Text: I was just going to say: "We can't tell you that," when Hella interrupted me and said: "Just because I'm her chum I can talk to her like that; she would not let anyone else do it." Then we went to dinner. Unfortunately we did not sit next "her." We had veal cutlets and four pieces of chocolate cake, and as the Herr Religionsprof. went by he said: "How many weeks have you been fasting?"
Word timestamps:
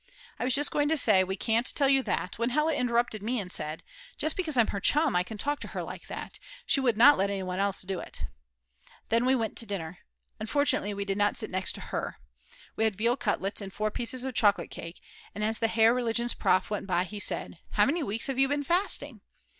I 0.39 0.43
was 0.45 0.55
just 0.55 0.71
going 0.71 0.89
to 0.89 0.97
say: 0.97 1.23
"We 1.23 1.35
can't 1.35 1.67
tell 1.75 1.87
you 1.87 2.01
that," 2.01 2.39
when 2.39 2.49
Hella 2.49 2.73
interrupted 2.73 3.21
me 3.21 3.39
and 3.39 3.51
said: 3.51 3.83
"Just 4.17 4.35
because 4.35 4.57
I'm 4.57 4.65
her 4.69 4.79
chum 4.79 5.15
I 5.15 5.21
can 5.21 5.37
talk 5.37 5.59
to 5.59 5.67
her 5.67 5.83
like 5.83 6.07
that; 6.07 6.39
she 6.65 6.79
would 6.79 6.97
not 6.97 7.19
let 7.19 7.29
anyone 7.29 7.59
else 7.59 7.83
do 7.83 7.99
it." 7.99 8.23
Then 9.09 9.25
we 9.25 9.35
went 9.35 9.57
to 9.57 9.67
dinner. 9.67 9.99
Unfortunately 10.39 10.91
we 10.91 11.05
did 11.05 11.19
not 11.19 11.35
sit 11.37 11.51
next 11.51 11.75
"her." 11.77 12.17
We 12.75 12.85
had 12.85 12.95
veal 12.97 13.15
cutlets 13.15 13.61
and 13.61 13.71
four 13.71 13.91
pieces 13.91 14.23
of 14.23 14.33
chocolate 14.33 14.71
cake, 14.71 15.01
and 15.35 15.43
as 15.43 15.59
the 15.59 15.67
Herr 15.67 15.93
Religionsprof. 15.93 16.71
went 16.71 16.87
by 16.87 17.03
he 17.03 17.19
said: 17.19 17.59
"How 17.73 17.85
many 17.85 18.01
weeks 18.01 18.25
have 18.25 18.39
you 18.39 18.47
been 18.47 18.63
fasting?" 18.63 19.21